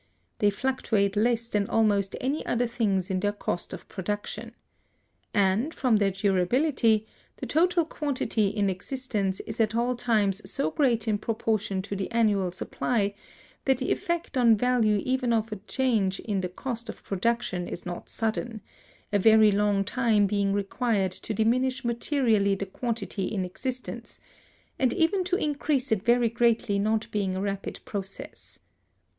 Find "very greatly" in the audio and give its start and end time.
26.03-26.79